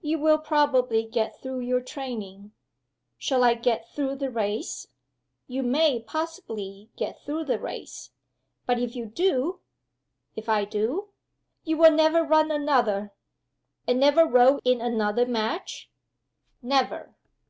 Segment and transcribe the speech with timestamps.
[0.00, 2.52] "You will probably get through your training."
[3.18, 4.86] "Shall I get through the race?"
[5.46, 8.08] "You may possibly get through the race.
[8.64, 9.60] But if you do"
[10.36, 11.10] "If I do?"
[11.64, 13.12] "You will never run another."
[13.86, 15.90] "And never row in another match?"
[16.62, 17.14] "Never."